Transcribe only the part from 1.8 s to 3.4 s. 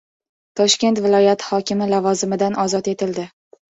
lavozimidan ozod etildi